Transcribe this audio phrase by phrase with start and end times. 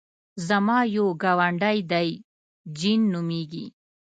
[0.47, 2.09] زما یو ګاونډی دی
[2.77, 3.65] جین نومېږي.